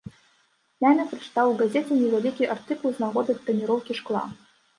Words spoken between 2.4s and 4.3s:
артыкул з нагоды таніроўкі шкла.